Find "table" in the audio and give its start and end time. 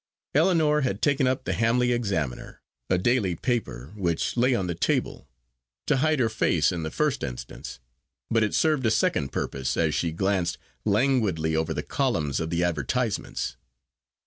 4.73-5.27